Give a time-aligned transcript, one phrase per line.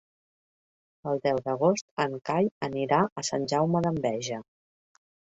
[1.09, 4.41] El deu d'agost en Cai anirà a Sant Jaume d'Enveja.